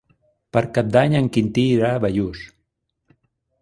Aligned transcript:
Per 0.57 0.63
Cap 0.77 0.89
d'Any 0.95 1.17
en 1.21 1.29
Quintí 1.37 1.67
irà 1.77 1.93
a 1.99 2.03
Bellús. 2.09 2.45